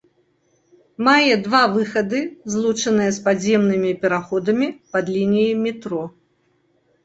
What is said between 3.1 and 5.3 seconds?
з падземнымі пераходамі пад